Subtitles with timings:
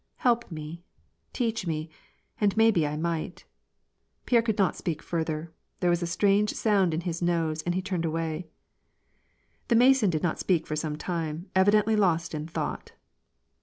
[0.17, 1.87] Help me I teach me,
[2.39, 3.45] and maybe T might
[4.25, 5.53] "—Pierre could not speak further.
[5.79, 8.47] There was a strange sound in his nose, and he turned away.
[9.67, 12.93] The Mason did not speak for some time, evidently lost in thought.